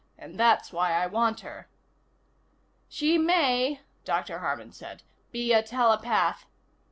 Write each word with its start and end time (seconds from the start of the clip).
And 0.17 0.39
that's 0.39 0.73
why 0.73 0.93
I 0.93 1.05
want 1.05 1.41
her." 1.41 1.69
"She 2.89 3.19
may," 3.19 3.81
Dr. 4.03 4.39
Harman 4.39 4.71
said, 4.71 5.03
"be 5.31 5.53
a 5.53 5.61
telepath." 5.61 6.47